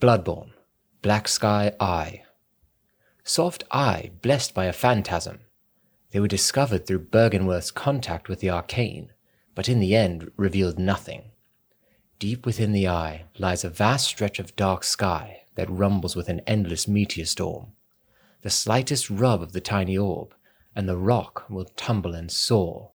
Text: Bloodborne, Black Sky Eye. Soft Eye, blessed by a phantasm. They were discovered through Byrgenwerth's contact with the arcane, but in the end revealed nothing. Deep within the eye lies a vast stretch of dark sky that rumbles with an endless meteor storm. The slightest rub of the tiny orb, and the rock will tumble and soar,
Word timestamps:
Bloodborne, 0.00 0.52
Black 1.02 1.26
Sky 1.26 1.72
Eye. 1.80 2.22
Soft 3.24 3.64
Eye, 3.72 4.12
blessed 4.22 4.54
by 4.54 4.66
a 4.66 4.72
phantasm. 4.72 5.40
They 6.12 6.20
were 6.20 6.28
discovered 6.28 6.86
through 6.86 7.06
Byrgenwerth's 7.06 7.72
contact 7.72 8.28
with 8.28 8.38
the 8.38 8.48
arcane, 8.48 9.10
but 9.56 9.68
in 9.68 9.80
the 9.80 9.96
end 9.96 10.30
revealed 10.36 10.78
nothing. 10.78 11.32
Deep 12.20 12.46
within 12.46 12.70
the 12.70 12.86
eye 12.86 13.24
lies 13.38 13.64
a 13.64 13.70
vast 13.70 14.06
stretch 14.06 14.38
of 14.38 14.54
dark 14.54 14.84
sky 14.84 15.42
that 15.56 15.68
rumbles 15.68 16.14
with 16.14 16.28
an 16.28 16.42
endless 16.46 16.86
meteor 16.86 17.26
storm. 17.26 17.72
The 18.42 18.50
slightest 18.50 19.10
rub 19.10 19.42
of 19.42 19.50
the 19.50 19.60
tiny 19.60 19.98
orb, 19.98 20.32
and 20.76 20.88
the 20.88 20.96
rock 20.96 21.44
will 21.50 21.64
tumble 21.74 22.14
and 22.14 22.30
soar, 22.30 22.92